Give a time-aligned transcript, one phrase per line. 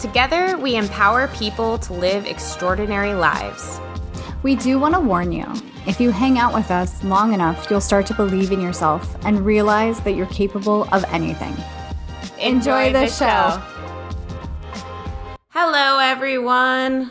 [0.00, 3.78] Together, we empower people to live extraordinary lives.
[4.42, 5.44] We do want to warn you
[5.86, 9.44] if you hang out with us long enough, you'll start to believe in yourself and
[9.44, 11.54] realize that you're capable of anything.
[12.38, 13.60] Enjoy, Enjoy the, the show.
[14.72, 14.80] show.
[15.50, 17.10] Hello, everyone.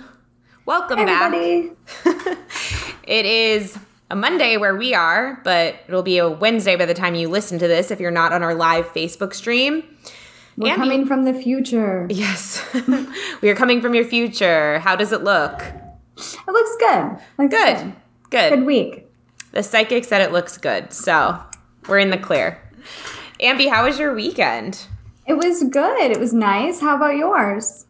[0.66, 1.72] Welcome Everybody.
[2.04, 2.38] back.
[3.04, 3.78] it is
[4.10, 7.60] a Monday where we are, but it'll be a Wednesday by the time you listen
[7.60, 9.84] to this if you're not on our live Facebook stream.
[10.60, 12.06] We're Andy, coming from the future.
[12.10, 12.62] Yes.
[13.42, 14.80] we are coming from your future.
[14.80, 15.62] How does it look?
[16.18, 17.18] It looks good.
[17.38, 17.78] Looks good.
[17.78, 17.94] good.
[18.30, 18.50] Good.
[18.50, 19.08] Good week.
[19.54, 20.92] The psychic said it looks good.
[20.92, 21.42] So
[21.88, 22.62] we're in the clear.
[23.40, 24.86] Ambi, how was your weekend?
[25.26, 26.12] It was good.
[26.12, 26.82] It was nice.
[26.82, 27.86] How about yours?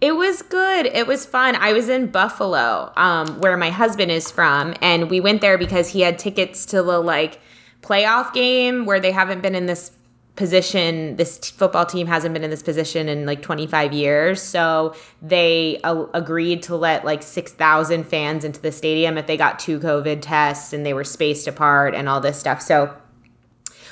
[0.00, 0.86] It was good.
[0.86, 1.54] It was fun.
[1.56, 5.90] I was in Buffalo, um, where my husband is from, and we went there because
[5.90, 7.40] he had tickets to the like
[7.82, 9.90] playoff game where they haven't been in this
[10.36, 11.16] position.
[11.16, 15.80] This t- football team hasn't been in this position in like 25 years, so they
[15.82, 20.20] uh, agreed to let like 6,000 fans into the stadium if they got two COVID
[20.20, 22.62] tests and they were spaced apart and all this stuff.
[22.62, 22.94] So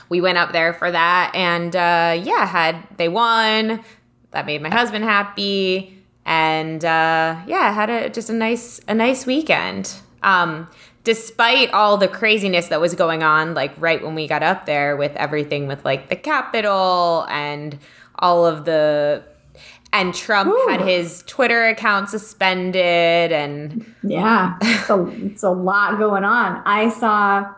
[0.08, 3.82] we went up there for that, and uh, yeah, had they won
[4.34, 9.24] that made my husband happy and uh, yeah had a just a nice a nice
[9.24, 10.68] weekend um,
[11.04, 14.96] despite all the craziness that was going on like right when we got up there
[14.96, 17.78] with everything with like the capitol and
[18.18, 19.22] all of the
[19.92, 20.66] and Trump Ooh.
[20.68, 26.88] had his Twitter account suspended and yeah it's a, it's a lot going on I
[26.88, 27.54] saw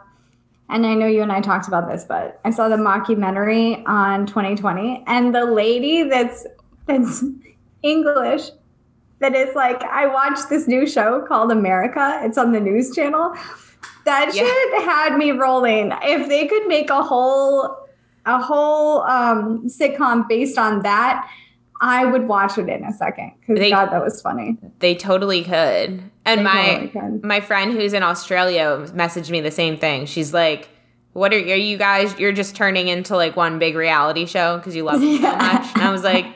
[0.69, 4.27] and I know you and I talked about this, but I saw the mockumentary on
[4.27, 6.45] 2020, and the lady that's
[6.87, 7.25] that's
[7.83, 8.51] English
[9.19, 12.21] that is like I watched this new show called America.
[12.22, 13.34] It's on the news channel.
[14.04, 14.44] That yeah.
[14.44, 15.93] shit had me rolling.
[16.03, 17.76] If they could make a whole
[18.25, 21.31] a whole um, sitcom based on that,
[21.81, 24.59] I would watch it in a second because God, that was funny.
[24.81, 26.03] They totally could.
[26.25, 27.25] And they my totally could.
[27.25, 30.06] my friend who's in Australia messaged me the same thing.
[30.06, 30.69] She's like,
[31.12, 32.19] "What are, are you guys?
[32.19, 35.31] You're just turning into like one big reality show because you love it yeah.
[35.31, 36.26] so much." And I was like,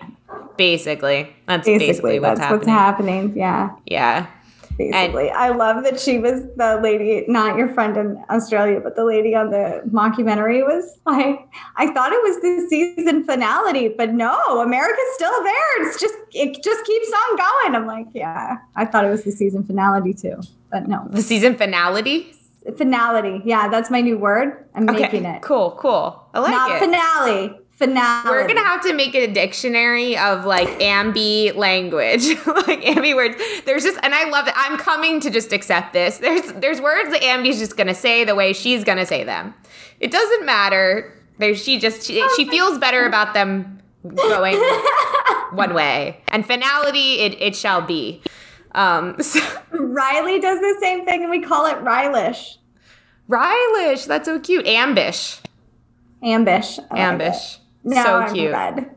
[0.56, 2.58] Basically, that's basically, basically what's, that's happening.
[2.58, 3.36] what's happening.
[3.36, 3.70] Yeah.
[3.86, 4.26] Yeah.
[4.78, 8.96] Basically, and, I love that she was the lady, not your friend in Australia, but
[8.96, 11.46] the lady on the mockumentary was like,
[11.76, 15.86] I thought it was the season finale, but no, America's still there.
[15.86, 17.74] It's just, it just keeps on going.
[17.74, 20.40] I'm like, yeah, I thought it was the season finale too,
[20.70, 21.06] but no.
[21.10, 22.32] The season finale?
[22.78, 23.42] Finality.
[23.44, 24.64] Yeah, that's my new word.
[24.74, 25.42] I'm okay, making it.
[25.42, 26.26] Cool, cool.
[26.32, 26.78] I like Not it.
[26.78, 28.30] finale finale.
[28.30, 33.36] We're gonna have to make a dictionary of like ambi language, like ambi words.
[33.64, 34.54] There's just, and I love it.
[34.56, 36.18] I'm coming to just accept this.
[36.18, 39.54] There's there's words that Ambi's just gonna say the way she's gonna say them.
[39.98, 41.12] It doesn't matter.
[41.38, 43.80] There's she just she, she feels better about them
[44.14, 44.56] going
[45.52, 46.22] one way.
[46.28, 48.22] And finality, it it shall be.
[48.72, 49.40] Um, so.
[49.72, 52.58] Riley does the same thing, and we call it Rylish.
[53.28, 54.66] Rylish, that's so cute.
[54.66, 55.40] Ambish.
[56.22, 56.78] Ambish.
[56.90, 57.59] Ambish.
[57.84, 58.88] Now so I'm cute.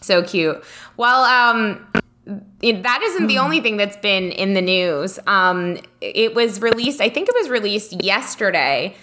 [0.00, 0.62] So cute.
[0.96, 1.86] Well, um,
[2.26, 5.18] that isn't the only thing that's been in the news.
[5.26, 8.94] Um, it was released, I think it was released yesterday,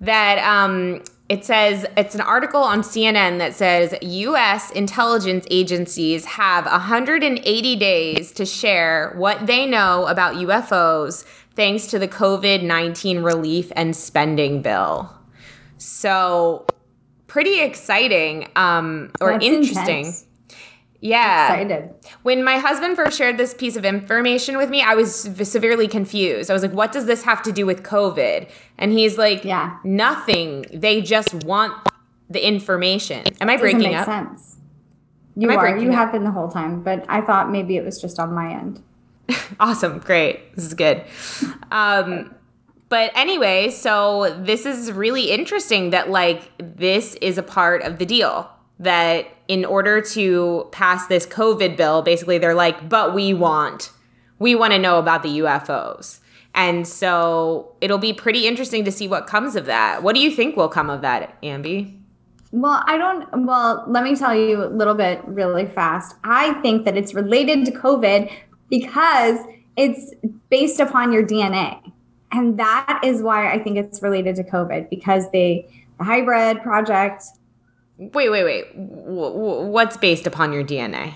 [0.00, 6.66] that um, it says it's an article on CNN that says US intelligence agencies have
[6.66, 13.72] 180 days to share what they know about UFOs thanks to the COVID 19 relief
[13.74, 15.12] and spending bill.
[15.78, 16.66] So
[17.26, 19.98] pretty exciting um, or That's interesting.
[19.98, 20.26] Intense.
[21.00, 21.52] Yeah.
[21.52, 21.94] Excited.
[22.22, 26.50] When my husband first shared this piece of information with me, I was severely confused.
[26.50, 28.48] I was like, what does this have to do with COVID?
[28.78, 29.78] And he's like, yeah.
[29.84, 30.64] nothing.
[30.72, 31.74] They just want
[32.28, 33.24] the information.
[33.40, 34.06] Am I breaking up?
[34.06, 34.56] sense.
[35.36, 35.76] You Am are.
[35.76, 38.52] You have been the whole time, but I thought maybe it was just on my
[38.52, 38.82] end.
[39.60, 39.98] awesome.
[39.98, 40.54] Great.
[40.56, 41.04] This is good.
[41.70, 42.34] Um,
[42.88, 48.06] but anyway, so this is really interesting that like this is a part of the
[48.06, 53.90] deal that in order to pass this COVID bill, basically they're like, but we want,
[54.38, 56.20] we want to know about the UFOs.
[56.54, 60.02] And so it'll be pretty interesting to see what comes of that.
[60.02, 61.98] What do you think will come of that, Ambi?
[62.52, 63.46] Well, I don't.
[63.46, 66.14] Well, let me tell you a little bit really fast.
[66.24, 68.32] I think that it's related to COVID
[68.70, 69.38] because
[69.76, 70.14] it's
[70.48, 71.92] based upon your DNA.
[72.32, 75.68] And that is why I think it's related to COVID because they,
[75.98, 77.24] the hybrid project.
[77.98, 78.74] Wait, wait, wait.
[78.76, 81.14] W- w- what's based upon your DNA?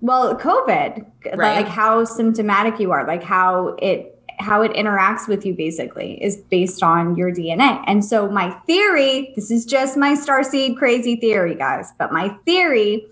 [0.00, 1.04] Well, COVID,
[1.34, 1.56] Right.
[1.56, 6.36] like how symptomatic you are, like how it how it interacts with you basically is
[6.36, 7.82] based on your DNA.
[7.86, 13.06] And so my theory, this is just my starseed crazy theory, guys, but my theory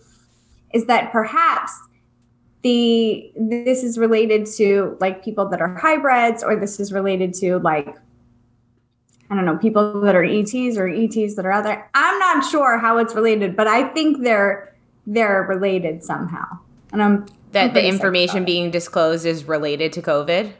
[0.75, 1.73] is that perhaps
[2.65, 7.59] the this is related to like people that are hybrids or this is related to
[7.59, 7.95] like
[9.31, 11.91] I don't know, people that are ETs or ETs that are out there.
[11.95, 14.75] I'm not sure how it's related, but I think they're
[15.07, 16.59] they're related somehow.
[16.93, 20.53] And I'm I'm That the information being disclosed is related to COVID?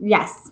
[0.00, 0.50] yes.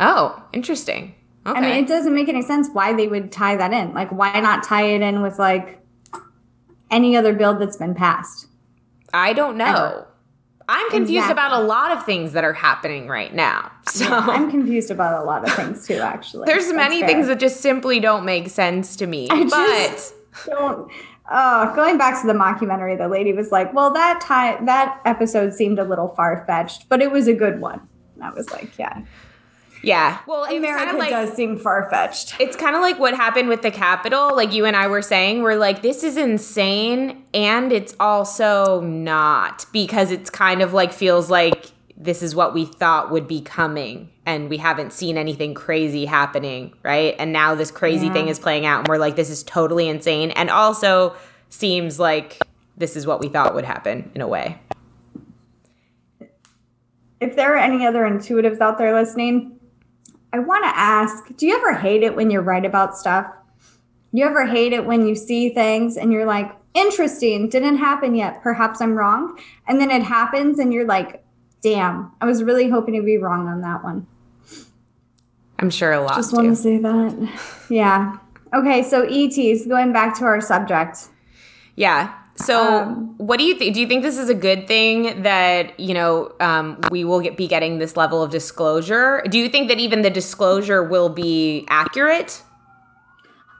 [0.00, 1.14] Oh, interesting.
[1.46, 1.58] Okay.
[1.58, 3.94] I mean, it doesn't make any sense why they would tie that in.
[3.94, 5.80] Like, why not tie it in with like
[6.90, 8.48] any other bill that's been passed?
[9.14, 9.64] I don't know.
[9.64, 10.06] Ever.
[10.68, 11.32] I'm confused Exactly.
[11.32, 13.70] about a lot of things that are happening right now.
[13.88, 15.94] So I'm confused about a lot of things too.
[15.98, 17.08] Actually, there's That's many fair.
[17.08, 19.28] things that just simply don't make sense to me.
[19.30, 20.14] I but just-
[20.46, 20.90] don't.
[21.28, 25.54] Oh, going back to the mockumentary, the lady was like, "Well, that time that episode
[25.54, 27.80] seemed a little far fetched, but it was a good one."
[28.14, 29.02] And I was like, "Yeah,
[29.86, 30.18] yeah.
[30.26, 33.48] Well, America kind of like does seem far fetched." it's kind of like what happened
[33.48, 34.34] with the Capitol.
[34.34, 39.64] Like you and I were saying, we're like, this is insane, and it's also not
[39.72, 41.66] because it's kind of like feels like
[41.96, 46.74] this is what we thought would be coming, and we haven't seen anything crazy happening,
[46.82, 47.14] right?
[47.18, 48.12] And now this crazy Yeah.
[48.12, 51.14] thing is playing out, and we're like, this is totally insane, and also
[51.48, 52.38] seems like
[52.76, 54.58] this is what we thought would happen in a way.
[57.18, 59.55] if there are any other intuitives out there listening,
[60.32, 63.26] I want to ask do you ever hate it when you're right about stuff?
[64.12, 68.42] You ever hate it when you see things and you're like, interesting, didn't happen yet.
[68.42, 69.38] Perhaps I'm wrong.
[69.66, 71.24] And then it happens and you're like,
[71.62, 74.06] damn, I was really hoping to be wrong on that one.
[75.58, 76.16] I'm sure a lot.
[76.16, 76.36] Just do.
[76.36, 77.40] want to say that.
[77.70, 78.18] Yeah.
[78.54, 81.08] Okay, so ETs, going back to our subject.
[81.74, 82.14] Yeah.
[82.36, 83.74] So, Um, what do you think?
[83.74, 87.36] Do you think this is a good thing that you know um, we will get,
[87.36, 89.22] be getting this level of disclosure?
[89.28, 92.42] Do you think that even the disclosure will be accurate?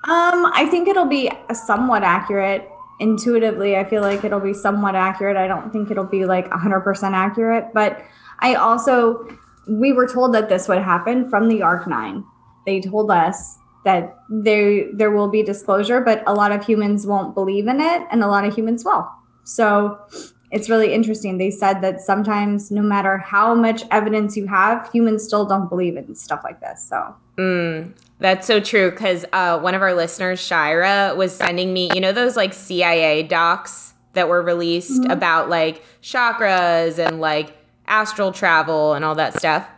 [0.04, 2.68] Um, I think it'll be somewhat accurate.
[3.00, 5.36] Intuitively, I feel like it'll be somewhat accurate.
[5.36, 8.00] I don't think it'll be like 100% accurate, but
[8.40, 9.26] I also
[9.68, 12.24] we were told that this would happen from the Arc 9.
[12.66, 17.34] They told us that there there will be disclosure, but a lot of humans won't
[17.34, 19.08] believe in it and a lot of humans will.
[19.44, 19.98] So,
[20.50, 21.38] it's really interesting.
[21.38, 25.96] They said that sometimes no matter how much evidence you have, humans still don't believe
[25.96, 26.86] in stuff like this.
[26.86, 28.90] So, Mm, that's so true.
[28.90, 33.22] Because uh, one of our listeners, Shira, was sending me, you know, those like CIA
[33.22, 37.54] docs that were released about like chakras and like
[37.86, 39.68] astral travel and all that stuff.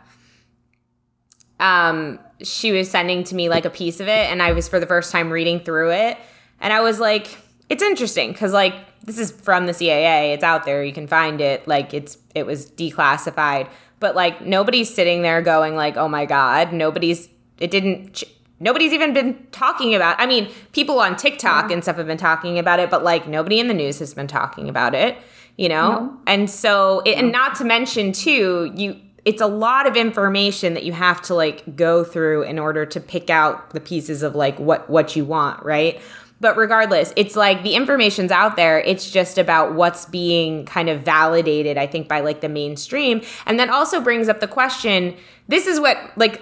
[1.59, 4.79] Um, she was sending to me like a piece of it, and I was for
[4.79, 6.17] the first time reading through it,
[6.59, 7.37] and I was like,
[7.69, 11.41] it's interesting because like this is from the CIA, it's out there, you can find
[11.41, 11.67] it.
[11.67, 13.69] Like it's it was declassified,
[13.99, 18.13] but like nobody's sitting there going like, oh my god, nobody's it didn't.
[18.13, 18.25] Ch-
[18.61, 20.19] Nobody's even been talking about.
[20.19, 23.57] I mean, people on TikTok and stuff have been talking about it, but like nobody
[23.57, 25.17] in the news has been talking about it,
[25.55, 25.91] you know.
[25.91, 26.17] No.
[26.27, 28.99] And so, it, and not to mention too, you
[29.29, 32.99] it's a lot of information that you have to like go through in order to
[32.99, 36.01] pick out the pieces of like what what you want, right?
[36.39, 38.79] But regardless, it's like the information's out there.
[38.79, 43.21] It's just about what's being kind of validated, I think, by like the mainstream.
[43.45, 45.15] And that also brings up the question
[45.47, 46.41] this is what like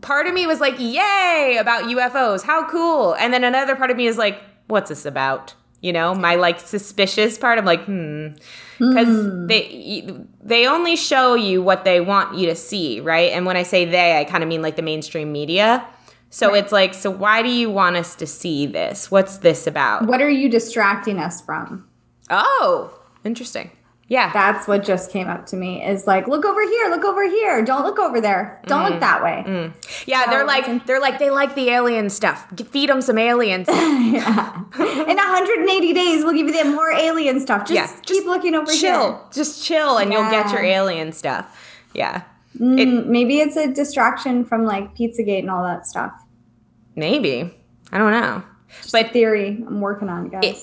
[0.00, 2.42] part of me was like, yay, about UFOs.
[2.42, 3.12] How cool.
[3.12, 5.52] And then another part of me is like, what's this about?
[5.82, 7.58] You know, my like suspicious part.
[7.58, 8.28] I'm like, hmm.
[8.78, 13.30] Because they they only show you what they want you to see, right?
[13.32, 15.86] And when I say they, I kind of mean like the mainstream media.
[16.30, 19.10] So it's like, so why do you want us to see this?
[19.10, 20.06] What's this about?
[20.06, 21.86] what are you distracting us from?
[22.30, 23.70] Oh, interesting.
[24.08, 24.30] Yeah.
[24.32, 27.64] That's what just came up to me is like, look over here, look over here.
[27.64, 28.60] Don't look over there.
[28.66, 28.90] Don't Mm.
[28.90, 29.72] look that way.
[30.06, 32.46] yeah, they're like they're like they like the alien stuff.
[32.70, 33.68] Feed them some aliens.
[34.12, 34.62] Yeah.
[34.78, 37.66] In 180 days, we'll give you more alien stuff.
[37.66, 39.12] Just Yeah, keep looking over chill.
[39.12, 39.18] here.
[39.32, 41.80] Just chill and you'll get your alien stuff.
[41.94, 42.22] Yeah.
[42.58, 46.12] Mm, maybe it's a distraction from like Pizzagate and all that stuff.
[46.96, 47.50] Maybe.
[47.90, 48.42] I don't know.
[48.90, 50.44] But But theory, I'm working on, guys.
[50.44, 50.56] it,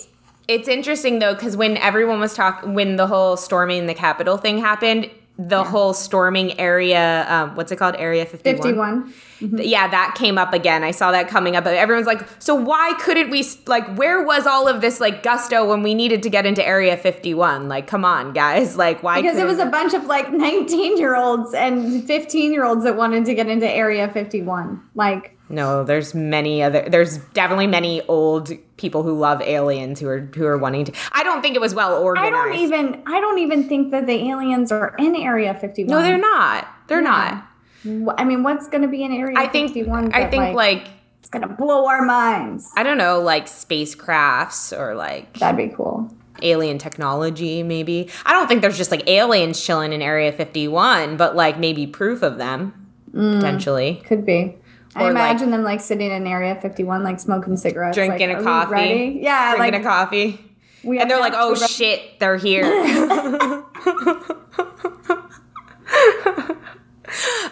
[0.49, 4.57] it's interesting though cuz when everyone was talking when the whole storming the capitol thing
[4.57, 7.25] happened, the whole storming area.
[7.29, 7.95] Um, what's it called?
[7.97, 9.13] Area fifty one.
[9.39, 9.63] 51.
[9.65, 10.83] Yeah, that came up again.
[10.83, 11.65] I saw that coming up.
[11.65, 13.45] Everyone's like, so why couldn't we?
[13.65, 16.97] Like, where was all of this like gusto when we needed to get into Area
[16.97, 17.69] fifty one?
[17.69, 18.75] Like, come on, guys.
[18.89, 19.21] Like, why?
[19.21, 22.95] Because it was a bunch of like 19 year olds and 15 year olds that
[22.97, 24.81] wanted to get into Area 51.
[24.95, 26.87] Like, No, there's many other.
[26.87, 30.93] There's definitely many old people who love aliens who are who are wanting to.
[31.11, 32.33] I don't think it was well organized.
[32.33, 35.89] I don't even I don't even think that the aliens are in Area 51.
[35.95, 36.67] No, they're not.
[36.87, 37.41] They're Yeah.
[37.83, 38.17] not.
[38.19, 39.69] I mean, what's going to be in Area I think.
[39.69, 40.13] 51?
[40.13, 40.87] I think like
[41.19, 42.69] it's going to blow our minds.
[42.75, 46.13] I don't know, like spacecrafts or like That'd be cool.
[46.41, 47.63] alien technology.
[47.63, 51.87] Maybe I don't think there's just like aliens chilling in Area 51, but like maybe
[51.87, 53.35] proof of them mm.
[53.37, 54.01] potentially.
[54.05, 54.55] Could be.
[54.99, 58.39] I Or, like- imagine them like sitting in Area 51, like smoking cigarettes, Drinking like,
[58.39, 58.71] a coffee.
[58.71, 59.19] ready?
[59.21, 60.39] Yeah, Drinking like a coffee.
[60.83, 62.65] we And they're like, oh shit, they're here.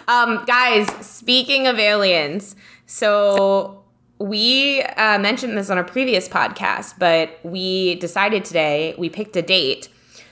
[0.08, 2.54] um, guys, speaking of aliens,
[2.86, 3.84] so
[4.18, 9.42] we uh, mentioned this on a previous podcast, but we decided today we picked a
[9.42, 9.88] date.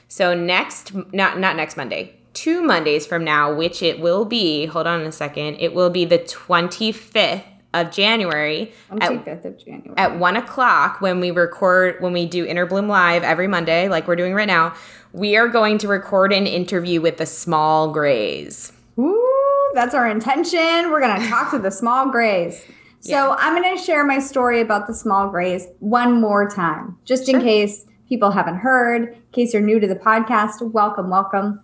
[0.08, 4.66] So next, not not next Monday, two Mondays from now, which it will be.
[4.66, 5.56] Hold on a second.
[5.58, 7.42] It will be the twenty fifth
[7.74, 9.94] of January at of January.
[9.96, 14.06] at one o'clock when we record when we do Inner Bloom Live every Monday, like
[14.06, 14.74] we're doing right now,
[15.12, 18.72] we are going to record an interview with the Small Grays.
[18.98, 20.90] Ooh, that's our intention.
[20.90, 22.62] We're going to talk to the small grays.
[23.00, 23.36] So Yeah.
[23.38, 27.40] I'm going to share my story about the small grays one more time, just in
[27.42, 30.62] case people haven't heard, in case you're new to the podcast.
[30.72, 31.60] Welcome, welcome.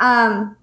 [0.00, 0.56] Um,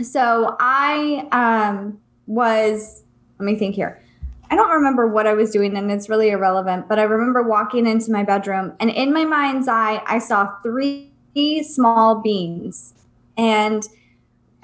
[0.00, 3.02] so I um, was,
[3.38, 4.02] let me think here.
[4.50, 7.86] I don't remember what I was doing, and it's really irrelevant, but I remember walking
[7.86, 11.10] into my bedroom, and in my mind's eye, I saw three
[11.62, 12.94] small beings.
[13.36, 13.86] And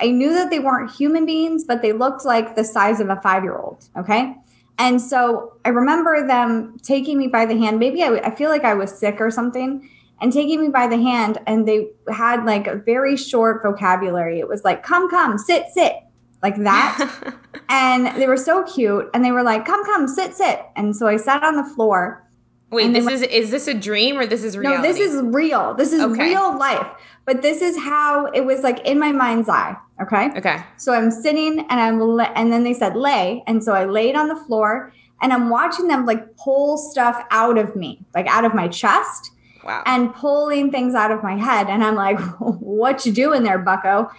[0.00, 3.17] I knew that they weren't human beings, but they looked like the size of a
[3.17, 3.88] five year old.
[3.97, 4.37] Okay.
[4.78, 7.81] And so I remember them taking me by the hand.
[7.81, 9.88] Maybe I, I feel like I was sick or something
[10.21, 11.39] and taking me by the hand.
[11.47, 14.41] And they had like a very short vocabulary.
[14.41, 15.95] It was like, come, come, sit, sit,
[16.43, 17.35] like that.
[17.69, 19.09] and they were so cute.
[19.15, 20.61] And they were like, come, come, sit, sit.
[20.77, 22.25] And so I sat on the floor.
[22.71, 24.83] Wait, this then is is this a dream or this is reality?
[24.83, 25.73] No, this is real.
[25.75, 26.23] This is Okay.
[26.23, 26.87] real life.
[27.25, 29.75] But this is how it was like in my mind's eye.
[30.03, 30.31] Okay.
[30.37, 30.63] okay.
[30.77, 34.29] So I'm sitting and I'm and then they said lay and so I laid on
[34.29, 38.55] the floor and I'm watching them like pull stuff out of me, like out of
[38.55, 39.31] my chest
[39.69, 39.83] Wow.
[39.87, 44.11] and pulling things out of my head and I'm like what you doing there bucko?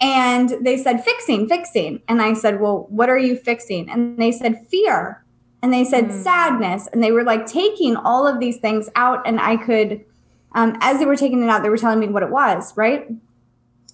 [0.00, 2.02] And they said fixing, fixing.
[2.06, 5.24] And I said, "Well, what are you fixing?" And they said fear.
[5.62, 6.22] And they said Hmm.
[6.22, 10.04] sadness and they were like taking all of these things out and I could
[10.52, 13.08] um, as they were taking it out, they were telling me what it was, right?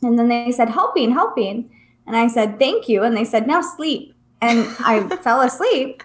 [0.03, 1.71] And then they said, helping, helping.
[2.07, 3.03] And I said, thank you.
[3.03, 4.15] And they said, now sleep.
[4.41, 6.03] And I fell asleep.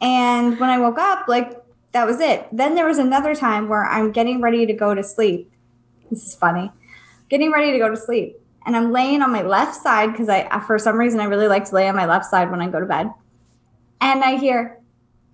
[0.00, 1.61] And when I woke up, like,
[1.92, 2.48] that was it.
[2.52, 5.52] Then there was another time where I'm getting ready to go to sleep.
[6.10, 6.70] This is funny.
[7.28, 8.36] Getting ready to go to sleep.
[8.64, 11.64] And I'm laying on my left side because I, for some reason, I really like
[11.66, 13.10] to lay on my left side when I go to bed.
[14.00, 14.78] And I hear,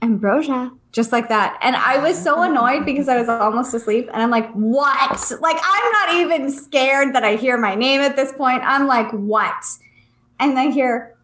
[0.00, 1.58] Ambrosia, just like that.
[1.60, 4.08] And I was so annoyed because I was almost asleep.
[4.12, 5.32] And I'm like, what?
[5.40, 8.62] Like, I'm not even scared that I hear my name at this point.
[8.64, 9.64] I'm like, what?
[10.40, 11.14] And I hear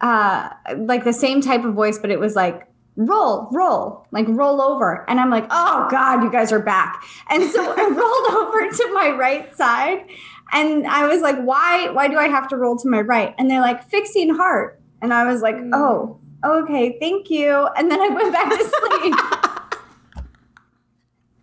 [0.00, 0.48] uh
[0.78, 5.08] like the same type of voice, but it was like, roll, roll, like roll over.
[5.08, 7.02] And I'm like, oh God, you guys are back.
[7.28, 10.06] And so I rolled over to my right side.
[10.52, 13.34] And I was like, why, why do I have to roll to my right?
[13.38, 14.80] And they're like, fixing heart.
[15.00, 15.70] And I was like, mm.
[15.72, 17.68] oh, okay, thank you.
[17.76, 19.14] And then I went back to sleep.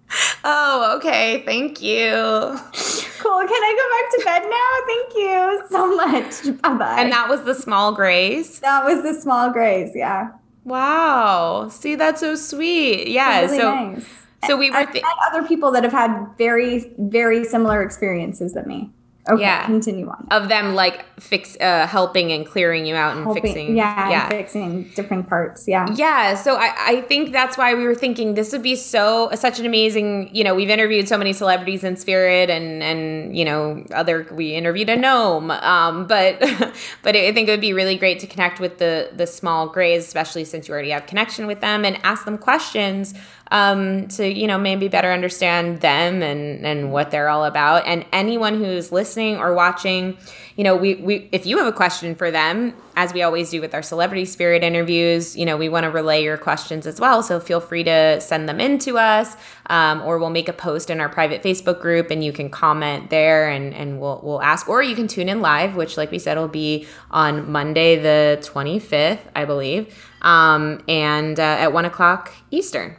[0.43, 1.43] oh, okay.
[1.45, 2.11] Thank you.
[2.11, 3.39] cool.
[3.39, 4.71] Can I go back to bed now?
[4.87, 6.61] Thank you so much.
[6.61, 7.01] Bye bye.
[7.01, 8.59] And that was the Small Grays.
[8.59, 10.31] that was the small grays, Yeah.
[10.67, 11.69] Wow.
[11.69, 13.07] See, that's so sweet.
[13.07, 13.41] Yeah.
[13.41, 14.05] Really so nice.
[14.45, 14.75] so we were.
[14.75, 18.91] I've met other people that have had very, very similar experiences than me.
[19.29, 19.65] Okay, Yeah.
[19.65, 20.27] continue on.
[20.31, 24.29] of them like fix uh helping and clearing you out and Helping- fixing yeah, yeah
[24.29, 25.67] fixing different parts.
[25.67, 25.87] Yeah.
[25.95, 29.59] yeah so I, I think that's why we were thinking this would be so such
[29.59, 33.83] an amazing you know we've interviewed so many celebrities in spirit and and you know
[33.93, 36.39] other we interviewed a gnome um but
[37.03, 40.05] but i think it would be really great to connect with the the small grays
[40.05, 43.13] especially since you already have connection with them and ask them questions
[43.51, 47.85] um, to you know maybe better understand them and and what they're all about.
[47.85, 50.17] And anyone who's listening or watching,
[50.55, 53.61] you know, we we if you have a question for them, as we always do
[53.61, 57.23] with our celebrity spirit interviews, you know, we want to relay your questions as well.
[57.23, 59.35] So feel free to send them in to us,
[59.67, 63.09] um, or we'll make a post in our private Facebook group, and you can comment
[63.09, 66.19] there, and and we'll we'll ask, or you can tune in live, which, like we
[66.19, 71.85] said, will be on Monday the twenty fifth, I believe, um, and uh, at one
[71.85, 72.97] o'clock Eastern.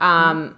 [0.00, 0.56] Um,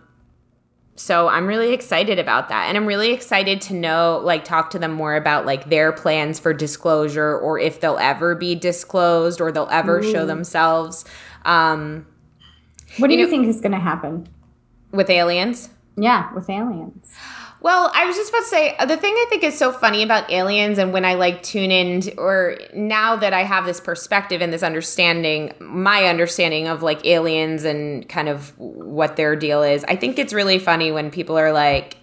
[0.94, 2.68] so I'm really excited about that.
[2.68, 6.38] And I'm really excited to know, like, talk to them more about like their plans
[6.38, 10.12] for disclosure or if they'll ever be disclosed or they'll ever Ooh.
[10.12, 11.04] show themselves.
[11.44, 12.06] Um,
[12.98, 14.28] what do you, you know, think is going to happen
[14.92, 15.70] with aliens?
[15.96, 17.10] Yeah, with aliens.
[17.62, 20.02] Well, I was just about to say uh, the thing I think is so funny
[20.02, 24.42] about aliens, and when I like tune in, or now that I have this perspective
[24.42, 29.84] and this understanding, my understanding of like aliens and kind of what their deal is,
[29.84, 31.98] I think it's really funny when people are like,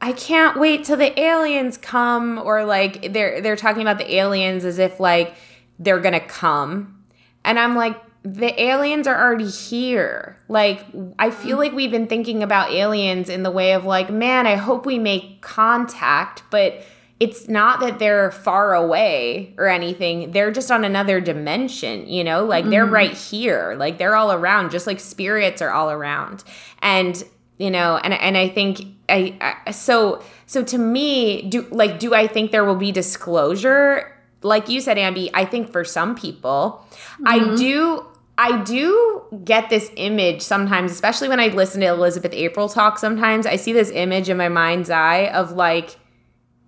[0.00, 4.64] I can't wait till the aliens come, or like they're they're talking about the aliens
[4.64, 5.32] as if like
[5.78, 7.04] they're gonna come,
[7.44, 10.38] and I'm like, the aliens are already here.
[10.48, 10.84] Like,
[11.18, 14.54] I feel like we've been thinking about aliens in the way of like, man, I
[14.54, 16.82] hope we make contact, but
[17.20, 20.32] it's not that they're far away or anything.
[20.32, 22.46] They're just on another dimension, you know?
[22.46, 22.94] Like, they're mm-hmm.
[22.94, 23.74] right here.
[23.78, 26.44] Like, they're all around, just like spirits are all around.
[26.80, 27.22] And,
[27.58, 32.14] you know, and, and I think, I, I so, so to me, do like, do
[32.14, 34.10] I think there will be disclosure?
[34.42, 37.28] Like you said, Ambi, I think for some people, mm-hmm.
[37.28, 42.68] I do I do get this image sometimes, especially when I listen to Elizabeth April
[42.68, 42.98] talk.
[42.98, 45.96] Sometimes I see this image in my mind's eye of like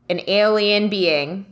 [0.08, 1.44] an alien being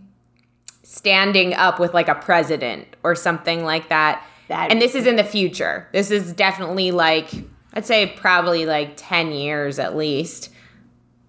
[0.85, 4.25] standing up with like a president or something like that.
[4.49, 5.89] that and this is in the future.
[5.93, 7.31] This is definitely like,
[7.73, 10.51] I'd say probably like 10 years at least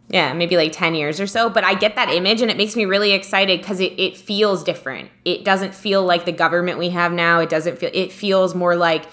[0.10, 1.50] yeah, maybe like 10 years or so.
[1.50, 4.64] But I get that image and it makes me really excited because it, it feels
[4.64, 5.10] different.
[5.24, 7.40] It doesn't feel like the government we have now.
[7.40, 9.06] It doesn't feel, it feels more like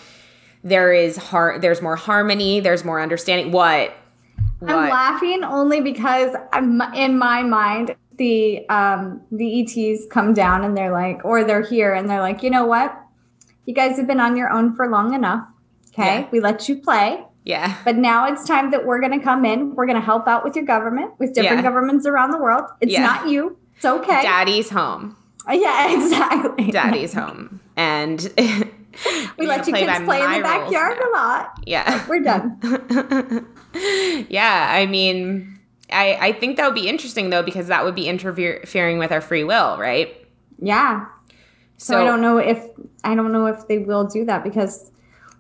[0.63, 3.53] there is har- there's more harmony, there's more understanding.
[3.53, 3.95] What?
[4.59, 4.71] what?
[4.71, 10.77] I'm laughing only because I'm in my mind, the um the ETs come down and
[10.77, 12.97] they're like, or they're here and they're like, you know what?
[13.65, 15.47] You guys have been on your own for long enough.
[15.89, 16.21] Okay.
[16.21, 16.29] Yeah.
[16.31, 17.77] We let you play yeah.
[17.85, 19.75] But now it's time that we're going to come in.
[19.75, 21.63] We're going to help out with your government, with different yeah.
[21.63, 22.65] governments around the world.
[22.81, 23.03] It's yeah.
[23.03, 23.57] not you.
[23.77, 24.23] It's okay.
[24.23, 25.17] Daddy's home.
[25.49, 26.71] Uh, yeah, exactly.
[26.71, 27.61] Daddy's home.
[27.77, 28.21] And
[29.39, 31.61] we let you kids play in the backyard a lot.
[31.67, 32.07] Yeah.
[32.09, 32.59] We're done.
[34.29, 34.69] yeah.
[34.71, 35.59] I mean,
[35.91, 39.21] I, I think that would be interesting though, because that would be interfering with our
[39.21, 40.17] free will, right?
[40.61, 41.07] Yeah.
[41.77, 42.65] So, so I don't know if
[43.03, 44.93] I don't know if they will do that because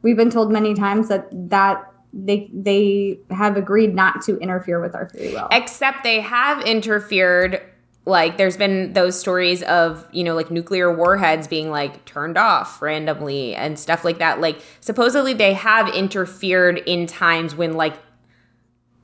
[0.03, 4.94] we've been told many times that that they they have agreed not to interfere with
[4.94, 5.48] our free will.
[5.51, 7.62] Except they have interfered
[8.05, 12.83] like there's been those stories of you know like nuclear warheads being like turned off
[12.83, 17.94] randomly and stuff like that like supposedly they have interfered in times when like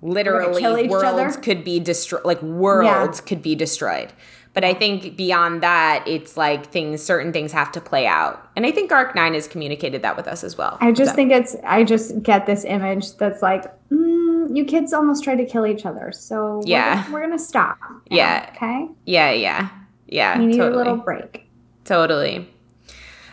[0.01, 3.27] literally worlds could be destroyed like worlds yeah.
[3.27, 4.13] could be destroyed
[4.59, 8.51] but I think beyond that, it's like things, certain things have to play out.
[8.57, 10.79] And I think Arc 9 has communicated that with us as well.
[10.81, 11.15] I just so.
[11.15, 15.47] think it's, I just get this image that's like, mm, you kids almost try to
[15.47, 16.11] kill each other.
[16.11, 17.79] So yeah, we're, going to stop.
[17.81, 18.51] Now, yeah.
[18.57, 18.89] Okay.
[19.05, 19.31] Yeah.
[19.31, 19.69] Yeah.
[20.09, 20.41] Yeah.
[20.41, 20.75] You need totally.
[20.75, 21.49] a little break.
[21.85, 22.39] Totally.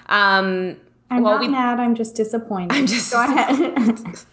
[0.06, 0.78] Um,
[1.10, 1.80] I'm well, not we, mad.
[1.80, 2.72] I'm just disappointed.
[2.72, 3.58] I'm just go ahead.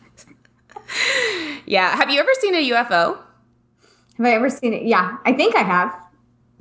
[1.64, 1.96] yeah.
[1.96, 3.16] Have you ever seen a UFO?
[4.18, 4.82] Have I ever seen it?
[4.82, 6.01] Yeah, I think I have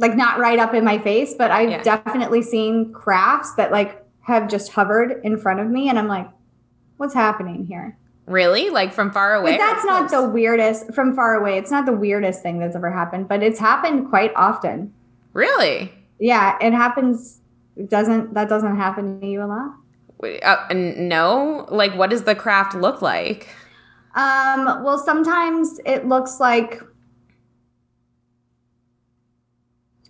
[0.01, 1.83] like not right up in my face, but I've yeah.
[1.83, 6.27] definitely seen crafts that like have just hovered in front of me and I'm like,
[6.97, 7.97] what's happening here?
[8.25, 8.69] Really?
[8.69, 9.53] Like from far away?
[9.53, 11.57] But that's not the weirdest from far away.
[11.57, 14.93] It's not the weirdest thing that's ever happened, but it's happened quite often.
[15.33, 15.91] Really?
[16.19, 17.39] Yeah, it happens
[17.77, 19.75] it doesn't that doesn't happen to you a lot?
[20.43, 21.67] Uh, no.
[21.69, 23.49] Like what does the craft look like?
[24.15, 26.81] Um, well, sometimes it looks like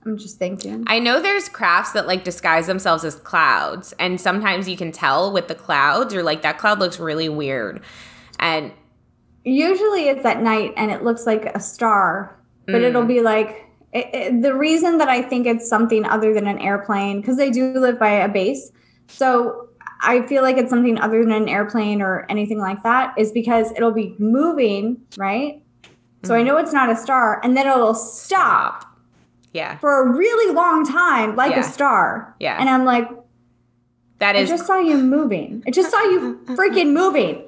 [0.06, 0.84] I'm just thinking.
[0.88, 5.32] I know there's crafts that like disguise themselves as clouds, and sometimes you can tell
[5.32, 7.82] with the clouds, You're like that cloud looks really weird.
[8.40, 8.72] And
[9.44, 12.84] usually it's at night and it looks like a star, but mm.
[12.84, 16.60] it'll be like it, it, the reason that I think it's something other than an
[16.60, 18.72] airplane, because they do live by a base.
[19.08, 19.70] So
[20.02, 23.72] I feel like it's something other than an airplane or anything like that, is because
[23.74, 25.62] it'll be moving, right?
[26.24, 26.46] So I mm.
[26.46, 28.91] know it's not a star, and then it'll stop
[29.54, 29.78] yeah.
[29.80, 31.60] For a really long time, like yeah.
[31.60, 32.36] a star.
[32.40, 32.58] Yeah.
[32.60, 33.10] And I'm like,
[34.20, 34.50] that is.
[34.50, 35.64] I just saw you moving.
[35.68, 37.48] I just saw you freaking moving.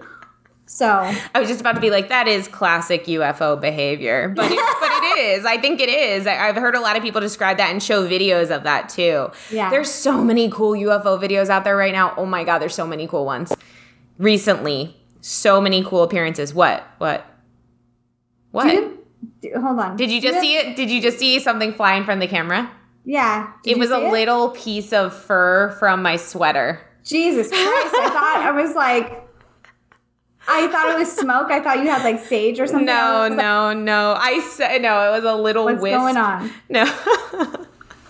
[0.65, 4.59] So I was just about to be like, that is classic UFO behavior, but it,
[4.79, 5.45] but it is.
[5.45, 6.25] I think it is.
[6.25, 9.29] I, I've heard a lot of people describe that and show videos of that too.
[9.51, 9.69] Yeah.
[9.69, 12.13] There's so many cool UFO videos out there right now.
[12.17, 13.53] Oh my god, there's so many cool ones.
[14.17, 16.53] Recently, so many cool appearances.
[16.53, 16.83] What?
[16.97, 17.25] What?
[18.51, 18.69] What?
[18.69, 19.02] do-
[19.55, 19.97] hold on.
[19.97, 20.75] Did you just see it?
[20.75, 22.69] Did you just see something flying from the camera?
[23.05, 23.51] Yeah.
[23.63, 26.81] Did it was a see little piece of fur from my sweater.
[27.03, 27.62] Jesus Christ!
[27.65, 29.21] I thought I was like.
[30.45, 31.51] I thought it was smoke.
[31.51, 32.86] I thought you had like sage or something.
[32.86, 34.13] No, was like, no, no.
[34.17, 35.09] I said no.
[35.09, 35.97] It was a little What's wisp.
[35.97, 36.51] going on?
[36.69, 36.83] No.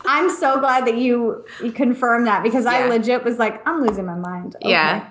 [0.05, 4.05] I'm so glad that you you confirmed that because I legit was like, I'm losing
[4.05, 4.55] my mind.
[4.55, 4.69] Okay.
[4.69, 5.07] Yeah.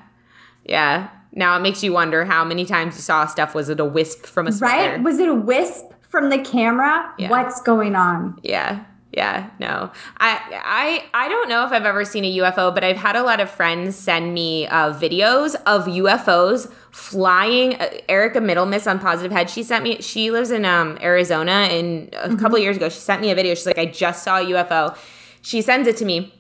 [0.65, 1.11] Yeah.
[1.33, 3.55] Now it makes you wonder how many times you saw stuff.
[3.55, 4.93] Was it a wisp from a sweater?
[4.97, 5.03] Right?
[5.03, 7.13] Was it a wisp from the camera?
[7.19, 7.31] Yeah.
[7.31, 8.39] What's going on?
[8.45, 8.85] Yeah.
[9.15, 9.91] Yeah, no.
[10.19, 13.23] I I I don't know if I've ever seen a UFO, but I've had a
[13.23, 17.75] lot of friends send me uh, videos of UFOs flying.
[17.75, 20.01] Uh, Erica Middlemiss on Positive Head, she sent me.
[20.01, 23.35] She lives in um, Arizona, and a couple of years ago, she sent me a
[23.35, 23.55] video.
[23.55, 24.97] She's like, "I just saw a UFO."
[25.43, 26.33] She sends it to me.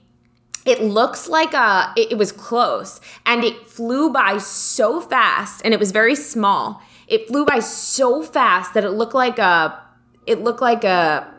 [0.64, 1.92] It looks like a.
[1.94, 6.80] It, it was close, and it flew by so fast, and it was very small.
[7.12, 9.78] It flew by so fast that it looked like a.
[10.26, 11.32] It looked like a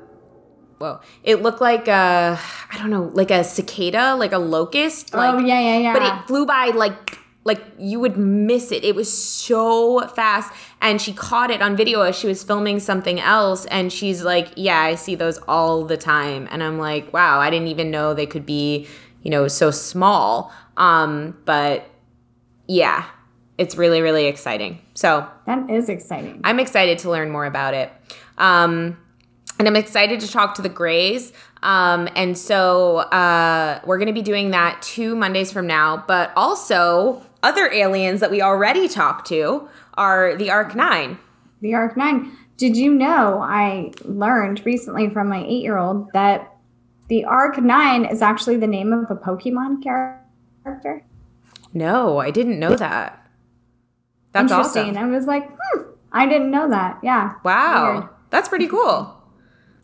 [0.78, 2.38] whoa it looked like a
[2.72, 5.94] i don't know like a cicada like a locust like oh yeah, yeah, yeah.
[5.94, 8.84] but it flew by like like you would miss it.
[8.84, 10.52] It was so fast.
[10.82, 13.66] And she caught it on video as she was filming something else.
[13.66, 16.48] And she's like yeah i see those all the time.
[16.52, 18.88] And i'm like wow i didn't even know they could be
[19.22, 20.52] you know so small.
[20.78, 21.90] Um but
[22.68, 23.06] yeah
[23.64, 26.40] it's really really exciting so that is exciting.
[26.44, 27.92] I'm excited to learn more about it.
[28.38, 28.98] Um,
[29.60, 31.34] and I'm excited to talk to the Grays.
[31.62, 36.04] Um, and so uh, we're going to be doing that two Mondays from now.
[36.08, 41.18] But also, other aliens that we already talked to are the Arc 9.
[41.62, 42.36] the Arc Nine.
[42.58, 43.40] Did you know?
[43.42, 46.56] I learned recently from my eight-year-old that
[47.10, 51.04] the Arc Nine is actually the name of a Pokemon character.
[51.74, 53.23] No, I didn't know that.
[54.34, 54.90] That's Interesting.
[54.98, 54.98] awesome.
[54.98, 57.00] I was like, hmm, I didn't know that.
[57.04, 57.36] Yeah.
[57.44, 57.94] Wow.
[57.94, 58.10] Weird.
[58.32, 59.16] That's pretty cool.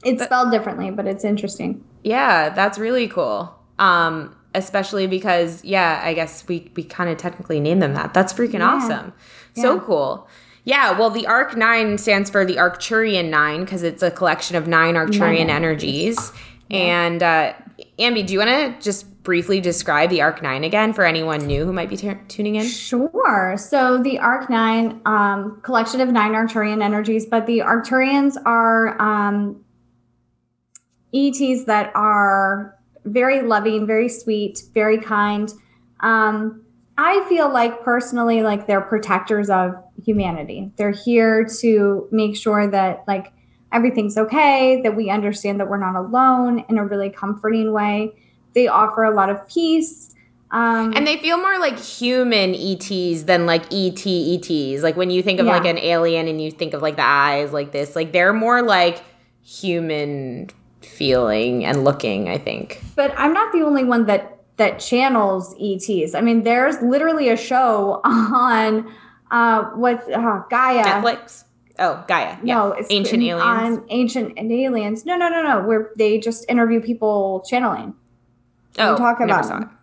[0.03, 1.83] It's spelled differently, but it's interesting.
[2.03, 3.53] Yeah, that's really cool.
[3.77, 8.13] Um, especially because, yeah, I guess we, we kind of technically name them that.
[8.13, 8.69] That's freaking Yeah.
[8.73, 9.13] awesome.
[9.55, 9.81] So Yeah.
[9.83, 10.27] cool.
[10.63, 14.67] Yeah, well, the Arc 9 stands for the Arcturian 9 because it's a collection of
[14.67, 15.49] nine Arcturian Nine.
[15.49, 16.31] energies.
[16.71, 17.53] And, uh,
[17.97, 21.65] Ambi, do you want to just briefly describe the Arc 9 again for anyone new
[21.65, 22.65] who might be t- tuning in?
[22.65, 23.55] Sure.
[23.57, 29.63] So the Arc Nine, um, collection of nine Arcturian energies, but the Arcturians are um,
[31.13, 35.53] ETs that are very loving, very sweet, very kind.
[35.99, 36.63] Um,
[36.97, 40.71] I feel like personally, like they're protectors of humanity.
[40.75, 43.31] They're here to make sure that like
[43.71, 48.13] everything's okay, that we understand that we're not alone in a really comforting way.
[48.55, 50.15] They offer a lot of peace.
[50.51, 54.81] Um, And they feel more like human ETs than like ET ETs.
[54.81, 55.53] Like when you think of Yeah.
[55.53, 58.63] like an alien and you think of like the eyes like this, like they're more
[58.63, 59.03] like
[59.43, 60.49] human
[60.81, 62.81] feeling and looking, I think.
[62.95, 66.13] but I'm not the only one that that channels ETs.
[66.15, 68.91] I mean, there's literally a show on
[69.31, 70.83] uh what uh, Gaia.
[70.83, 71.43] Netflix?
[71.79, 72.37] Oh, Gaia.
[72.43, 72.55] Yeah.
[72.55, 73.77] No, it's Ancient Aliens.
[73.77, 75.05] On ancient aliens.
[75.05, 75.61] No, no, no, no.
[75.65, 77.93] Where they just interview people channeling.
[78.77, 79.59] oh, talk about saw it.
[79.61, 79.75] them.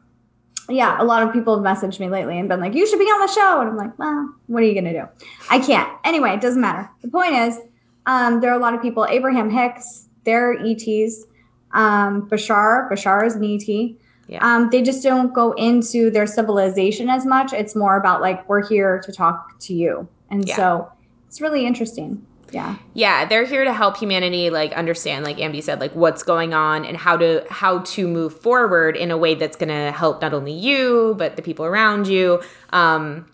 [0.69, 3.05] Yeah, a lot of people have messaged me lately and been like, "You should be
[3.05, 5.05] on the show," and I'm like, "Well, what are you gonna do?
[5.49, 6.91] I can't." Anyway, it doesn't matter.
[7.03, 7.61] The point is,
[8.07, 9.07] um, there are a lot of people.
[9.09, 11.25] Abraham Hicks, they're ETs.
[11.73, 13.97] Um, Bashar, Bashar is an ET.
[14.29, 14.39] Yeah.
[14.45, 17.53] Um, they just don't go into their civilization as much.
[17.53, 20.57] It's more about like we're here to talk to you, and Yeah.
[20.57, 20.89] so
[21.37, 22.25] it's really interesting.
[22.51, 26.55] Yeah, Yeah, they're here to help humanity like understand, like Ambi said, like what's going
[26.55, 30.33] on and how to how to move forward in a way that's gonna help not
[30.33, 32.43] only you but the people around you.
[32.71, 33.27] Um,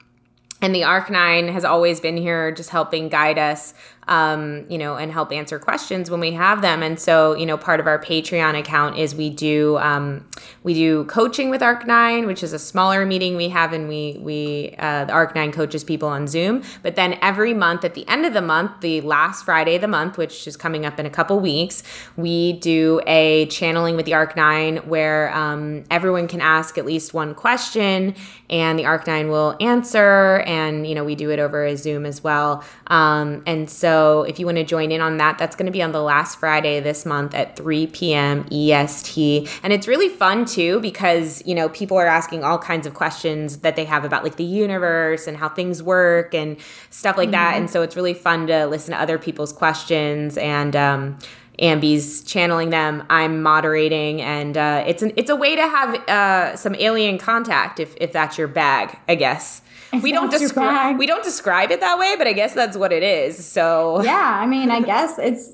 [0.60, 3.72] and the Arc Nine has always been here, just helping guide us,
[4.08, 6.82] um, you know, and help answer questions when we have them.
[6.82, 10.26] And so, you know, part of our Patreon account is we do um,
[10.64, 14.18] we do coaching with Arc Nine, which is a smaller meeting we have, and we
[14.20, 16.62] we uh, the Arc Nine coaches people on Zoom.
[16.82, 19.88] But then every month, at the end of the month, the last Friday of the
[19.88, 21.82] month, which is coming up in a couple weeks,
[22.16, 27.14] we do a channeling with the Arc Nine where um, everyone can ask at least
[27.14, 28.16] one question,
[28.50, 30.40] and the Arc Nine will answer.
[30.40, 32.64] And you know, we do it over a Zoom as well.
[32.88, 35.72] Um, and so so if you want to join in on that, that's going to
[35.72, 38.46] be on the last Friday this month at 3 p.m.
[38.50, 39.46] EST.
[39.62, 43.58] And it's really fun too because, you know, people are asking all kinds of questions
[43.58, 46.56] that they have about like the universe and how things work and
[46.88, 47.32] stuff like mm-hmm.
[47.32, 47.56] that.
[47.58, 51.18] And so it's really fun to listen to other people's questions and, um,
[51.58, 53.04] Ambi's channeling them.
[53.10, 57.78] I'm moderating, and uh, it's an it's a way to have uh, some alien contact
[57.78, 59.61] if if that's your bag, I guess.
[60.02, 63.02] We don't describe we don't describe it that way, but I guess that's what it
[63.02, 63.44] is.
[63.44, 65.52] So yeah, I mean, I guess it's.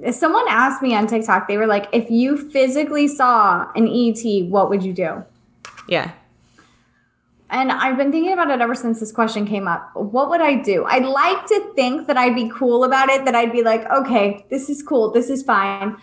[0.00, 4.48] If someone asked me on TikTok, they were like, "If you physically saw an ET,
[4.48, 5.24] what would you do?"
[5.88, 6.12] Yeah.
[7.50, 9.90] And I've been thinking about it ever since this question came up.
[9.94, 10.84] What would I do?
[10.84, 14.44] I'd like to think that I'd be cool about it, that I'd be like, okay,
[14.50, 15.96] this is cool, this is fine.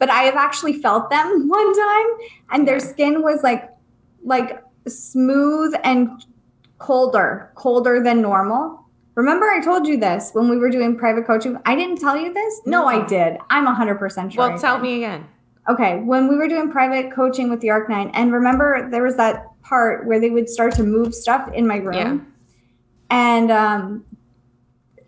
[0.00, 2.06] But I have actually felt them one time
[2.50, 3.70] and their skin was like
[4.24, 6.10] like smooth and
[6.78, 8.84] colder, colder than normal.
[9.14, 11.58] Remember, I told you this when we were doing private coaching.
[11.66, 12.60] I didn't tell you this.
[12.64, 13.36] No, I did.
[13.50, 14.48] I'm 100% sure.
[14.48, 15.26] Well, tell me again.
[15.68, 19.16] Okay, when we were doing private coaching with the Arc Nine, and remember there was
[19.16, 22.20] that part where they would start to move stuff in my room, yeah.
[23.10, 24.04] and um,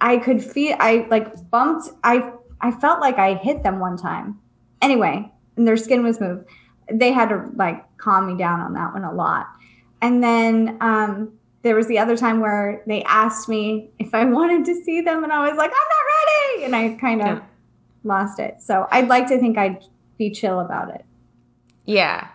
[0.02, 1.88] I could feel I like bumped.
[2.04, 4.38] I I felt like I hit them one time.
[4.82, 6.44] Anyway, and their skin was moved.
[6.92, 9.46] They had to like calm me down on that one a lot,
[10.02, 14.64] and then um, there was the other time where they asked me if I wanted
[14.66, 17.44] to see them, and I was like, I'm not ready, and I kind of yeah.
[18.04, 18.60] lost it.
[18.60, 19.84] So I'd like to think I'd
[20.18, 21.04] be chill about it.
[21.84, 22.28] Yeah,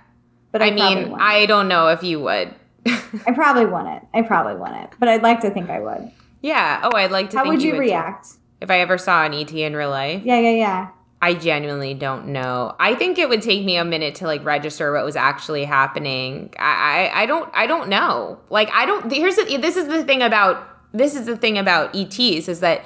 [0.52, 2.54] but I, I mean, I don't know if you would.
[2.86, 4.08] I probably wouldn't.
[4.14, 6.12] I probably wouldn't, but I'd like to think I would.
[6.42, 6.82] Yeah.
[6.84, 7.38] Oh, I'd like to.
[7.38, 8.38] How would you, you would react too.
[8.62, 10.22] if I ever saw an ET in real life?
[10.24, 10.90] Yeah, yeah, yeah.
[11.22, 12.76] I genuinely don't know.
[12.80, 16.54] I think it would take me a minute to like register what was actually happening.
[16.60, 18.40] I, I, I don't I don't know.
[18.50, 21.96] Like I don't here's the, this is the thing about this is the thing about
[21.96, 22.86] ETs is that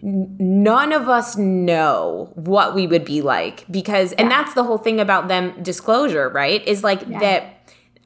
[0.00, 5.00] none of us know what we would be like because and that's the whole thing
[5.00, 6.66] about them disclosure, right?
[6.66, 7.18] Is like yeah.
[7.20, 7.57] that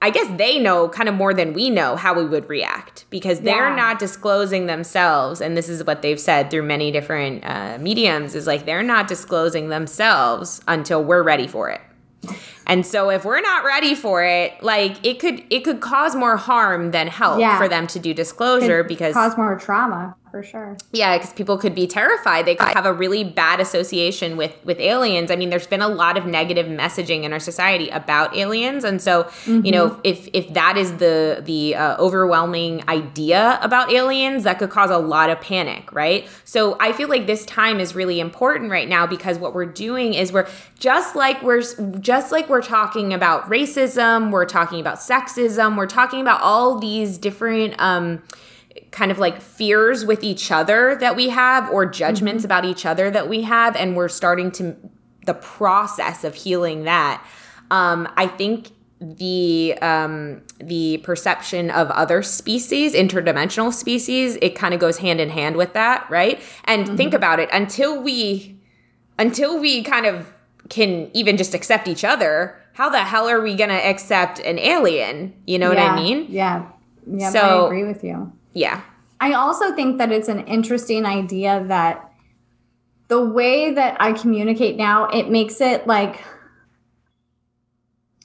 [0.03, 3.41] I guess they know kind of more than we know how we would react because
[3.41, 3.77] they're yeah.
[3.77, 5.41] not disclosing themselves.
[5.41, 9.07] And this is what they've said through many different uh, mediums is like they're not
[9.07, 11.81] disclosing themselves until we're ready for it.
[12.67, 16.37] And so if we're not ready for it, like it could it could cause more
[16.37, 17.57] harm than help yeah.
[17.57, 20.79] for them to do disclosure could because cause more trauma for sure.
[20.93, 22.47] Yeah, because people could be terrified.
[22.47, 25.31] They could have a really bad association with with aliens.
[25.31, 29.01] I mean, there's been a lot of negative messaging in our society about aliens, and
[29.01, 29.67] so mm-hmm.
[29.67, 30.01] you know, mm-hmm.
[30.05, 34.97] if if that is the the uh, overwhelming idea about aliens, that could cause a
[34.97, 36.27] lot of panic, right?
[36.45, 40.15] So I feel like this time is really important right now because what we're doing
[40.15, 41.63] is we're just like we're
[42.01, 47.19] just like we're talking about racism, we're talking about sexism, we're talking about all these
[47.19, 47.75] different.
[47.79, 48.23] Um,
[48.91, 52.47] kind of like fears with each other that we have or judgments mm-hmm.
[52.47, 54.77] about each other that we have and we're starting to
[55.27, 57.25] the process of healing that
[57.71, 58.71] um, i think
[59.03, 65.29] the um, the perception of other species interdimensional species it kind of goes hand in
[65.29, 66.41] hand with that right?
[66.65, 66.97] And mm-hmm.
[66.97, 68.59] think about it until we
[69.19, 70.33] until we kind of
[70.69, 74.59] can even just accept each other how the hell are we going to accept an
[74.59, 75.35] alien?
[75.47, 76.27] You know yeah, what i mean?
[76.29, 76.67] Yeah.
[77.07, 78.83] Yeah so, i agree with you yeah.
[79.21, 82.13] I also think that it's an interesting idea that
[83.09, 86.25] the way that I communicate now, it makes it like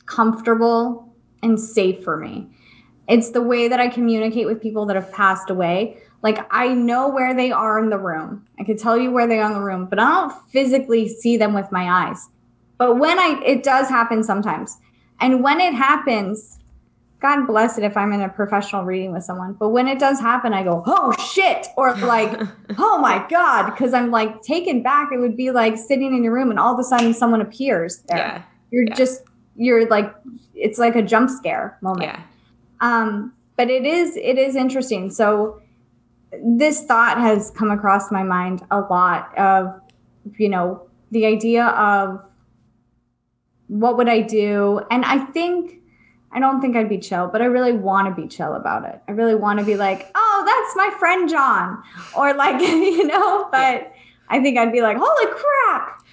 [0.06, 1.13] comfortable
[1.44, 2.50] and safe for me.
[3.08, 5.98] It's the way that I communicate with people that have passed away.
[6.24, 8.46] Like I know where they are in the room.
[8.60, 11.38] I could tell you where they are in the room, but I don't physically see
[11.38, 12.28] them with my eyes.
[12.78, 14.78] But when I it does happen sometimes.
[15.20, 16.60] And when it happens,
[17.19, 19.53] God bless it if I'm in a professional reading with someone.
[19.53, 22.39] But when it does happen, I go, oh shit, or like,
[22.77, 25.10] oh my God, because I'm like taken back.
[25.12, 27.99] It would be like sitting in your room and all of a sudden someone appears
[28.08, 28.17] there.
[28.17, 28.43] Yeah.
[28.69, 28.95] You're yeah.
[28.95, 29.23] just,
[29.56, 30.13] you're like,
[30.53, 32.03] it's like a jump scare moment.
[32.03, 32.21] Yeah.
[32.82, 35.10] Um, but it is, it is interesting.
[35.10, 35.62] So
[36.43, 39.73] this thought has come across my mind a lot of,
[40.38, 42.21] you know, the idea of
[43.67, 44.82] what would I do?
[44.91, 45.77] And I think,
[46.38, 49.02] I don't think I'd be chill, but I really want to be chill about it.
[49.08, 51.82] I really want to be like, oh, that's my friend John.
[52.15, 53.91] Or like, you know, but
[54.30, 56.04] I think I'd be like, holy crap.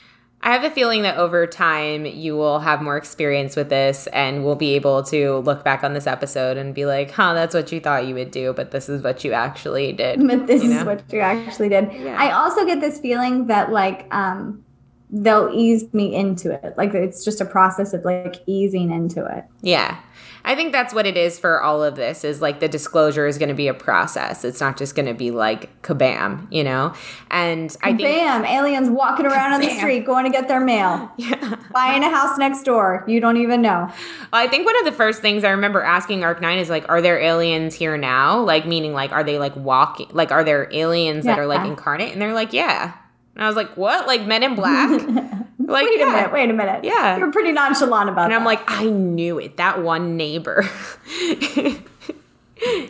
[0.40, 4.46] I have a feeling that over time you will have more experience with this and
[4.46, 7.70] we'll be able to look back on this episode and be like, huh, that's what
[7.70, 10.20] you thought you would do, but this is what you actually did.
[10.26, 10.78] But this you know?
[10.78, 11.92] is what you actually did.
[11.92, 12.16] Yeah.
[12.18, 14.64] I also get this feeling that like um
[15.10, 16.76] they'll ease me into it.
[16.76, 19.44] Like it's just a process of like easing into it.
[19.62, 19.98] Yeah.
[20.46, 23.38] I think that's what it is for all of this is like the disclosure is
[23.38, 24.44] going to be a process.
[24.44, 26.92] It's not just going to be like kabam, you know?
[27.30, 31.10] And I think Bam, aliens walking around on the street going to get their mail.
[31.72, 33.04] Buying a house next door.
[33.06, 33.90] You don't even know.
[34.32, 36.86] Well, I think one of the first things I remember asking Arc 9 is like
[36.90, 38.40] are there aliens here now?
[38.40, 42.12] Like meaning like are they like walking like are there aliens that are like incarnate?
[42.12, 42.92] And they're like, "Yeah."
[43.34, 44.06] And I was like, "What?
[44.06, 44.90] Like men in black?"
[45.58, 46.08] like wait yeah.
[46.08, 46.84] a minute, wait a minute.
[46.84, 47.16] Yeah.
[47.16, 48.24] You're pretty nonchalant about it.
[48.26, 49.56] And I'm like, I knew it.
[49.56, 50.62] That one neighbor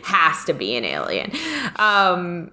[0.03, 1.31] has to be an alien.
[1.77, 2.51] Um,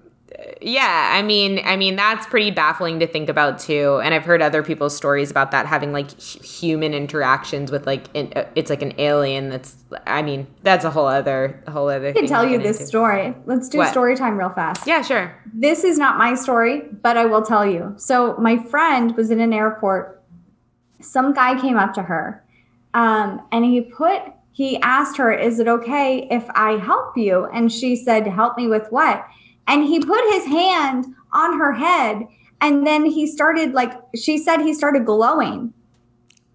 [0.61, 3.99] yeah, I mean, I mean that's pretty baffling to think about too.
[4.03, 8.05] And I've heard other people's stories about that having like hu- human interactions with like
[8.13, 9.49] in, uh, it's like an alien.
[9.49, 9.75] That's
[10.07, 12.09] I mean that's a whole other whole other.
[12.09, 13.35] I can tell you this story.
[13.45, 13.91] Let's do What?
[13.91, 14.87] story time real fast.
[14.87, 15.35] Yeah, sure.
[15.53, 17.93] This is not my story, but I will tell you.
[17.97, 20.21] So, my friend was in an airport.
[20.99, 22.43] Some guy came up to her
[22.93, 27.45] um, and he put, he asked her, Is it okay if I help you?
[27.45, 29.25] And she said, Help me with what?
[29.67, 32.27] And he put his hand on her head
[32.63, 35.73] and then he started, like, she said he started glowing.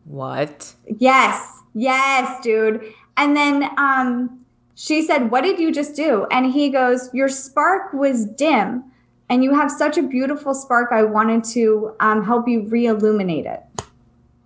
[0.05, 0.75] What?
[0.99, 2.83] Yes, yes, dude.
[3.19, 4.41] And then um,
[4.75, 6.27] she said, What did you just do?
[6.31, 8.85] And he goes, Your spark was dim,
[9.29, 10.93] and you have such a beautiful spark.
[10.93, 13.61] I wanted to um, help you re illuminate it.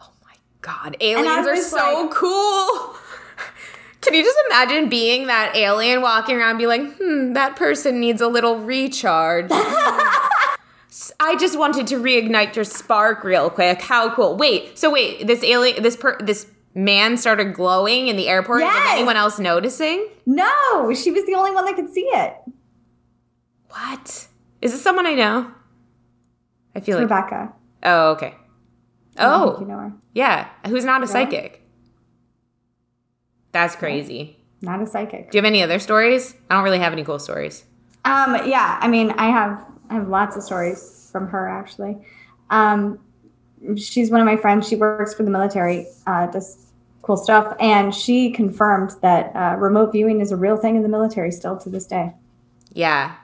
[0.00, 2.96] Oh my God, aliens are so like- cool.
[4.02, 8.20] Can you just imagine being that alien walking around be like, hmm, that person needs
[8.20, 9.46] a little recharge?
[11.18, 13.80] I just wanted to reignite your spark real quick.
[13.80, 14.36] How cool.
[14.36, 18.62] Wait, so wait, this alien this per this man started glowing in the airport.
[18.62, 18.88] Was Yes.
[18.96, 20.06] anyone else noticing?
[20.26, 22.34] No, she was the only one that could see it.
[23.70, 24.26] What?
[24.60, 25.50] Is this someone I know?
[26.74, 27.52] I feel like Rebecca.
[27.84, 28.26] Oh, okay.
[28.26, 28.36] I think
[29.18, 29.92] Oh, you know her.
[30.14, 30.48] yeah.
[30.66, 31.12] Who's not a Yeah.
[31.12, 31.61] psychic?
[33.52, 34.38] That's crazy.
[34.60, 35.30] Not a psychic.
[35.30, 36.34] Do you have any other stories?
[36.50, 37.64] I don't really have any cool stories.
[38.04, 41.98] Um, yeah, I mean, I have I have lots of stories from her actually.
[42.50, 42.98] Um,
[43.76, 44.68] she's one of my friends.
[44.68, 49.92] She works for the military, uh, does cool stuff, and she confirmed that uh, remote
[49.92, 52.12] viewing is a real thing in the military still to this day.
[52.72, 53.16] Yeah.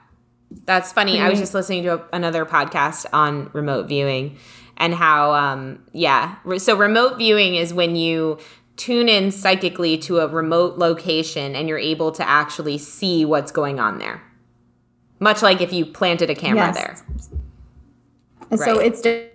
[0.64, 1.20] That's funny.
[1.20, 4.38] I was just listening to a, another podcast on remote viewing
[4.78, 6.36] and how, um, yeah.
[6.56, 8.38] So, remote viewing is when you
[8.78, 13.78] tune in psychically to a remote location and you're able to actually see what's going
[13.78, 14.22] on there.
[15.20, 16.76] Much like if you planted a camera Yes.
[16.76, 16.96] there.
[18.50, 19.30] And so it's di-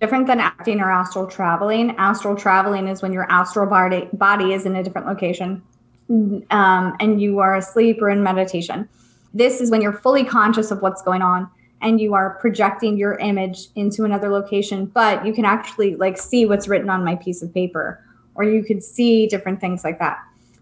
[0.00, 1.94] different than acting or astral traveling.
[1.96, 5.62] Astral traveling is when your astral body, body is in a different location
[6.08, 8.88] um, and you are asleep or in meditation.
[9.34, 11.48] This is when you're fully conscious of what's going on
[11.82, 16.46] and you are projecting your image into another location, but you can actually like see
[16.46, 18.02] what's written on my piece of paper
[18.38, 20.18] or you could see different things like that.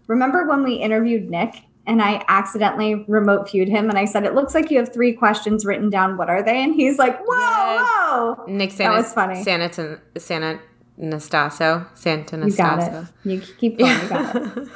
[0.07, 4.33] Remember when we interviewed Nick and I accidentally remote viewed him and I said, It
[4.35, 6.17] looks like you have three questions written down.
[6.17, 6.61] What are they?
[6.63, 7.89] And he's like, Whoa, Yes.
[8.09, 8.45] whoa.
[8.47, 9.43] Nick That Santa, was funny.
[9.43, 10.59] Santa, Santa
[10.99, 11.87] Nastasso.
[11.95, 13.05] Santa You got it.
[13.23, 13.91] You keep going.
[14.01, 14.67] You got it.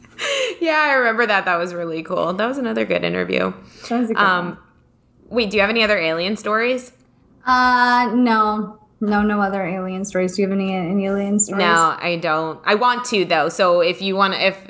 [0.60, 1.44] yeah, I remember that.
[1.46, 2.32] That was really cool.
[2.34, 3.52] That was another good interview.
[3.88, 4.58] That was a good Um, one.
[5.30, 6.92] wait, do you have any other alien stories?
[7.46, 8.78] Uh, no.
[9.04, 10.34] No, no other alien stories.
[10.34, 11.58] Do you have any, any alien stories?
[11.60, 12.60] No, I don't.
[12.64, 13.48] I want to though.
[13.50, 14.66] So if you want, if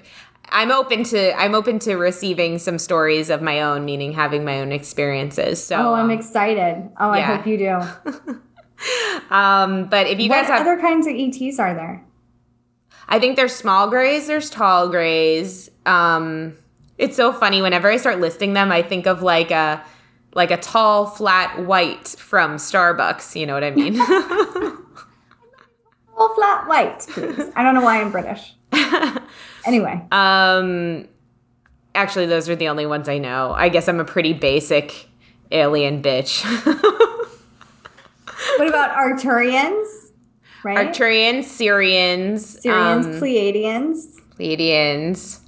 [0.48, 4.60] I'm open to, I'm open to receiving some stories of my own, meaning having my
[4.60, 5.64] own experiences.
[5.64, 6.90] So, Oh, I'm um, excited.
[6.98, 7.70] Oh, I hope you do.
[9.34, 12.04] um, but if you what guys have, other kinds of ETs are there?
[13.08, 15.70] I think there's small grays, there's tall grays.
[15.86, 16.54] Um,
[16.98, 19.84] it's so funny whenever I start listing them, I think of like a
[20.34, 23.38] like a tall, flat white from Starbucks.
[23.38, 23.94] You know what I mean?
[26.16, 27.50] Full flat white, please.
[27.56, 28.54] I don't know why I'm British.
[29.66, 31.08] Anyway, um,
[31.94, 33.52] actually, those are the only ones I know.
[33.52, 35.08] I guess I'm a pretty basic
[35.50, 36.44] alien bitch.
[38.58, 40.10] what about Arcturians?
[40.62, 40.76] Right?
[40.76, 44.20] Arcturians, Sirians, Sirians, um, Pleiadians.
[44.38, 45.40] Pleiadians.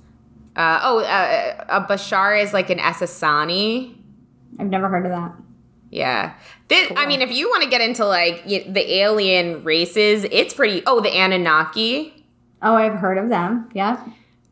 [0.54, 3.95] Uh, oh, uh, a Bashar is like an Essassani.
[4.58, 5.32] I've never heard of that.
[5.90, 6.34] Yeah.
[6.68, 10.82] This, I mean, if you want to get into like the alien races, it's pretty.
[10.86, 12.26] Oh, the Anunnaki.
[12.62, 13.70] Oh, I've heard of them.
[13.72, 14.04] Yeah.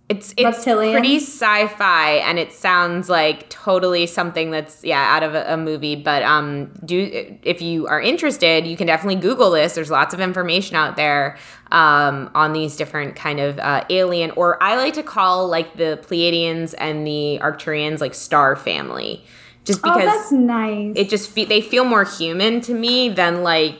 [0.07, 0.93] It's it's Reptilians?
[0.93, 5.97] pretty sci-fi, and it sounds like totally something that's yeah out of a, a movie.
[5.97, 9.75] But um, do if you are interested, you can definitely Google this.
[9.75, 11.38] There's lots of information out there
[11.73, 15.99] um, on these different kind of uh, alien, or I like to call like the
[16.07, 19.25] Pleiadians and the Arcturians like star family,
[19.64, 20.92] just Oh, because that's nice.
[20.96, 23.77] it just fe- they feel more human to me than like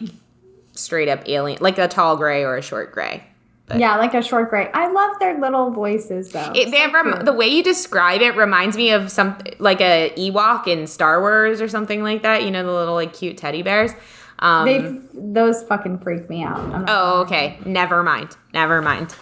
[0.73, 3.23] straight up alien, like a tall gray or a short gray.
[3.67, 3.79] But.
[3.79, 4.71] Yeah, like a short gray.
[4.75, 6.53] I love their little voices though.
[6.55, 10.67] It, they rem- the way you describe it reminds me of some like a Ewok
[10.67, 12.43] in Star Wars or something like that.
[12.45, 13.93] You know, the little like cute teddy bears.
[14.41, 16.85] Um, they those fucking freak me out.
[16.89, 17.59] Oh, okay.
[17.65, 18.37] Never mind.
[18.53, 19.15] Never mind.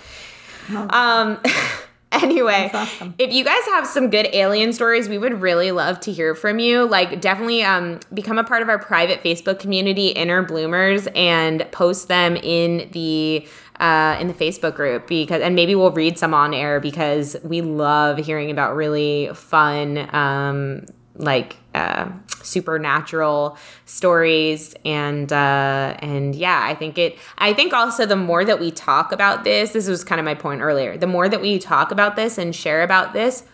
[0.70, 0.88] Oh.
[0.90, 1.38] Um.
[2.22, 3.14] anyway, awesome.
[3.18, 6.58] if you guys have some good alien stories, we would really love to hear from
[6.58, 6.86] you.
[6.86, 12.08] Like, definitely um, become a part of our private Facebook community, Inner Bloomers, and post
[12.08, 13.46] them in the
[13.80, 17.62] uh, in the Facebook group because, and maybe we'll read some on air because we
[17.62, 20.86] love hearing about really fun, um,
[21.16, 22.08] like uh,
[22.42, 27.18] supernatural stories, and uh, and yeah, I think it.
[27.38, 30.34] I think also the more that we talk about this, this was kind of my
[30.34, 30.96] point earlier.
[30.96, 33.44] The more that we talk about this and share about this,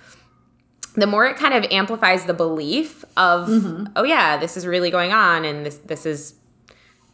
[0.95, 3.87] the more it kind of amplifies the belief of mm-hmm.
[3.95, 6.35] oh yeah this is really going on and this this is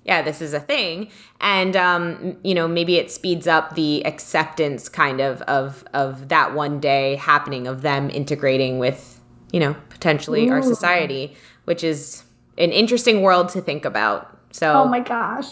[0.05, 1.11] yeah, this is a thing.
[1.41, 6.55] And um, you know, maybe it speeds up the acceptance kind of of of that
[6.55, 9.21] one day happening of them integrating with,
[9.53, 10.53] you know, potentially Ooh.
[10.53, 12.25] our society, which is
[12.59, 14.39] an interesting world to think about.
[14.53, 15.47] So Oh my gosh.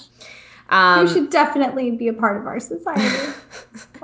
[0.69, 3.03] Um, you should definitely be a part of our society.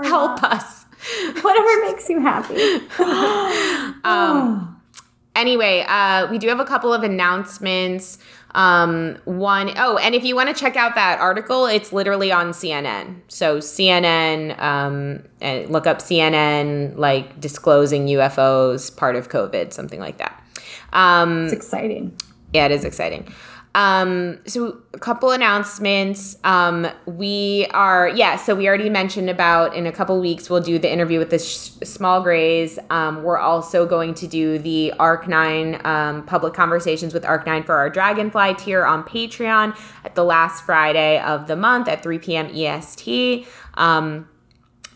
[0.03, 0.53] help not.
[0.53, 0.85] us.
[1.41, 2.57] Whatever makes you happy.
[4.05, 4.81] um,
[5.35, 8.19] anyway, uh, we do have a couple of announcements.
[8.55, 12.51] Um, one, oh, and if you want to check out that article, it's literally on
[12.51, 13.21] CNN.
[13.29, 20.19] So CNN, um, and look up CNN, like disclosing UFOs, part of COVID, something like
[20.19, 20.43] that.
[20.93, 22.17] Um, it's exciting.
[22.53, 23.33] Yeah, it is exciting.
[23.75, 26.37] Um, so a couple announcements.
[26.43, 30.79] Um, we are, yeah, so we already mentioned about in a couple weeks, we'll do
[30.79, 32.79] the interview with the sh- small grays.
[32.91, 37.91] Um, we're also going to do the Arc9 um, public conversations with Arc9 for our
[37.91, 42.47] Dragonfly tier on Patreon at the last Friday of the month at 3 p.m.
[42.53, 43.47] EST.
[43.75, 44.29] Um,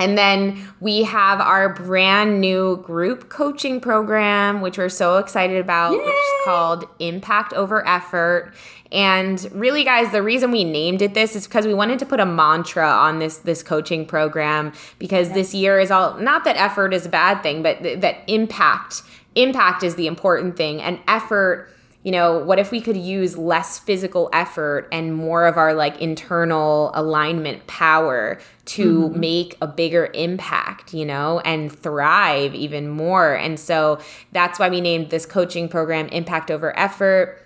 [0.02, 5.92] and then we have our brand new group coaching program, which we're so excited about,
[5.92, 5.98] Yay!
[5.98, 8.52] which is called Impact Over Effort.
[8.90, 12.18] And really, guys, the reason we named it this is because we wanted to put
[12.18, 16.92] a mantra on this this coaching program because this year is all not that effort
[16.92, 19.02] is a bad thing, but th- that impact
[19.36, 21.70] impact is the important thing, and effort
[22.02, 26.00] you know, what if we could use less physical effort and more of our like
[26.00, 29.20] internal alignment power to mm-hmm.
[29.20, 33.34] make a bigger impact, you know, and thrive even more?
[33.34, 34.00] And so
[34.32, 37.38] that's why we named this coaching program Impact Over Effort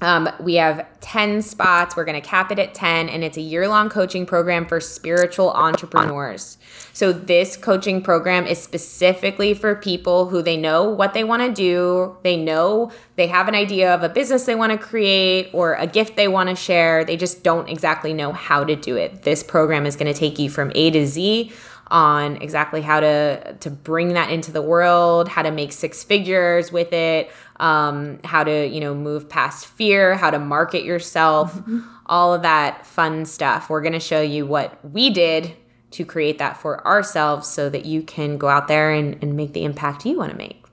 [0.00, 1.96] um, we have 10 spots.
[1.96, 4.80] We're going to cap it at 10, and it's a year long coaching program for
[4.80, 6.58] spiritual entrepreneurs.
[6.92, 11.52] So, this coaching program is specifically for people who they know what they want to
[11.52, 15.74] do, they know they have an idea of a business they want to create or
[15.74, 17.04] a gift they want to share.
[17.04, 19.22] They just don't exactly know how to do it.
[19.22, 21.52] This program is going to take you from A to Z
[21.90, 26.70] on exactly how to to bring that into the world, how to make six figures
[26.70, 27.30] with it,
[27.60, 31.80] um, how to you know move past fear, how to market yourself, mm-hmm.
[32.06, 33.70] all of that fun stuff.
[33.70, 35.54] We're going to show you what we did
[35.92, 39.52] to create that for ourselves, so that you can go out there and, and make
[39.52, 40.64] the impact you want to make.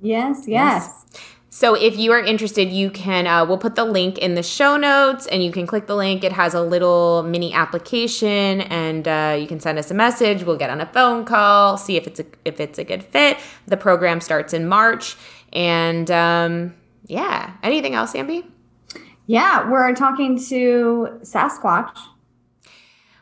[0.00, 0.48] Yes, yes.
[0.48, 1.04] yes.
[1.58, 4.76] So if you are interested, you can, uh, we'll put the link in the show
[4.76, 6.22] notes and you can click the link.
[6.22, 10.44] It has a little mini application and uh, you can send us a message.
[10.44, 13.38] We'll get on a phone call, see if it's a, if it's a good fit.
[13.66, 15.16] The program starts in March.
[15.52, 18.48] And um, yeah, anything else, Ambi?
[19.26, 21.98] Yeah, we're talking to Sasquatch.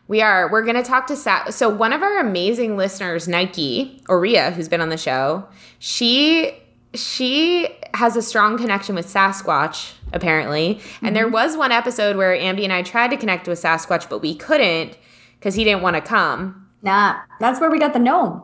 [0.08, 0.52] We are.
[0.52, 4.68] We're going to talk to Sa- so one of our amazing listeners, Nike Oria, who's
[4.68, 5.48] been on the show.
[5.78, 6.60] She
[6.96, 10.76] she has a strong connection with Sasquatch, apparently.
[10.76, 11.06] Mm-hmm.
[11.06, 11.34] And there mm-hmm.
[11.34, 14.96] was one episode where Ambi and I tried to connect with Sasquatch, but we couldn't
[15.38, 16.68] because he didn't want to come.
[16.82, 18.42] Nah, that's where we got the gnome.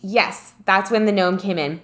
[0.00, 1.80] Yes, that's when the gnome came in.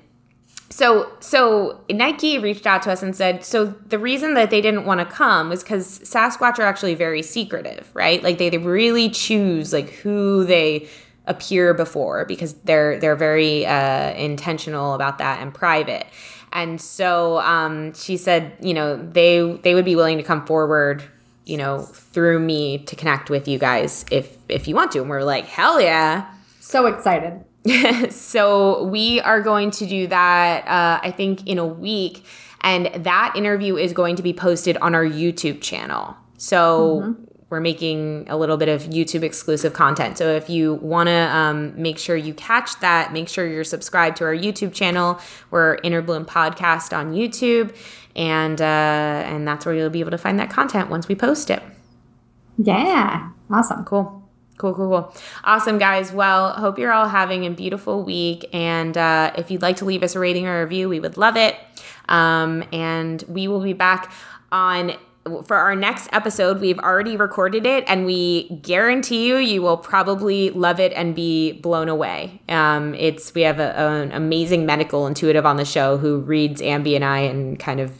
[0.70, 4.86] So, so Nike reached out to us and said, so the reason that they didn't
[4.86, 8.22] want to come was because Sasquatch are actually very secretive, right?
[8.22, 10.88] Like they, they really choose like who they
[11.26, 16.06] appear before because they're they're very uh, intentional about that and private.
[16.52, 21.02] And so um, she said, you know, they they would be willing to come forward,
[21.44, 25.00] you know, through me to connect with you guys if if you want to.
[25.00, 26.32] And we are like, hell yeah!
[26.60, 27.44] So excited.
[28.12, 30.66] so we are going to do that.
[30.66, 32.24] Uh, I think in a week,
[32.60, 36.16] and that interview is going to be posted on our YouTube channel.
[36.36, 40.16] So mm-hmm we're making a little bit of YouTube exclusive content.
[40.16, 44.16] So if you want to um, make sure you catch that, make sure you're subscribed
[44.16, 45.20] to our YouTube channel.
[45.50, 47.76] We're Inner Bloom Podcast on YouTube,
[48.16, 51.50] and uh, and that's where you'll be able to find that content once we post
[51.50, 51.62] it.
[52.56, 53.28] Yeah.
[53.50, 53.84] Awesome.
[53.84, 54.26] Cool.
[54.56, 55.14] Cool, cool, cool.
[55.44, 56.10] Awesome, guys.
[56.10, 58.48] Well, hope you're all having a beautiful week.
[58.54, 61.18] And uh, if you'd like to leave us a rating or a review, we would
[61.18, 61.56] love it.
[62.08, 64.10] Um, and we will be back
[64.50, 64.92] on
[65.44, 66.60] for our next episode.
[66.60, 71.52] We've already recorded it, and we guarantee you, you will probably love it and be
[71.52, 72.40] blown away.
[72.48, 76.94] Um, it's we have a, an amazing medical intuitive on the show who reads Ambi
[76.94, 77.92] and I and kind of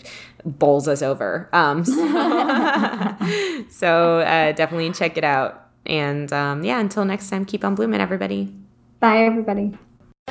[0.44, 1.48] bowls us over.
[1.52, 1.94] Um, so,
[3.70, 5.68] so uh, definitely check it out.
[5.86, 8.52] And um, yeah, until next time, keep on blooming, everybody.
[9.00, 9.76] Bye, everybody.